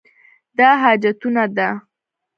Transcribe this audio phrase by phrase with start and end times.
[0.57, 1.67] دا حاجتونه ده.